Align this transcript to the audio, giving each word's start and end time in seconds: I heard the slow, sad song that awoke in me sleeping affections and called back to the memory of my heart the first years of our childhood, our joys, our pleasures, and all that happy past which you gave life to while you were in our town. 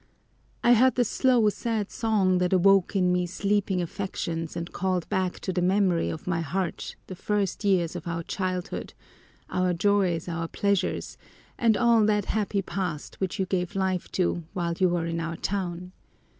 I 0.63 0.73
heard 0.73 0.95
the 0.95 1.05
slow, 1.05 1.47
sad 1.49 1.91
song 1.91 2.39
that 2.39 2.53
awoke 2.53 2.95
in 2.95 3.13
me 3.13 3.27
sleeping 3.27 3.83
affections 3.83 4.55
and 4.55 4.71
called 4.73 5.07
back 5.09 5.39
to 5.41 5.53
the 5.53 5.61
memory 5.61 6.09
of 6.09 6.25
my 6.25 6.41
heart 6.41 6.95
the 7.05 7.13
first 7.13 7.63
years 7.63 7.95
of 7.95 8.07
our 8.07 8.23
childhood, 8.23 8.95
our 9.51 9.73
joys, 9.75 10.27
our 10.27 10.47
pleasures, 10.47 11.19
and 11.55 11.77
all 11.77 12.03
that 12.07 12.25
happy 12.25 12.63
past 12.63 13.19
which 13.21 13.37
you 13.37 13.45
gave 13.45 13.75
life 13.75 14.11
to 14.13 14.43
while 14.53 14.73
you 14.75 14.89
were 14.89 15.05
in 15.05 15.19
our 15.19 15.37
town. 15.37 15.91